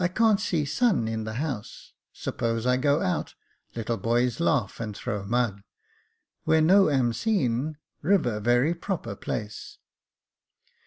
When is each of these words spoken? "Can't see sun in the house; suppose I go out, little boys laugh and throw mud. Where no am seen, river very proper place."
"Can't 0.15 0.39
see 0.41 0.65
sun 0.65 1.07
in 1.07 1.25
the 1.25 1.35
house; 1.35 1.93
suppose 2.11 2.65
I 2.65 2.75
go 2.75 3.03
out, 3.03 3.35
little 3.75 3.97
boys 3.97 4.39
laugh 4.39 4.79
and 4.79 4.97
throw 4.97 5.23
mud. 5.23 5.61
Where 6.43 6.59
no 6.59 6.89
am 6.89 7.13
seen, 7.13 7.77
river 8.01 8.39
very 8.39 8.73
proper 8.73 9.15
place." 9.15 9.77